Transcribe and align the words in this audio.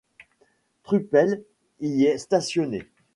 Truppel 0.81 1.43
y 1.79 2.05
est 2.05 2.17
stationné. 2.17 2.87